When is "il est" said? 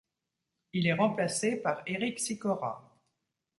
0.73-0.93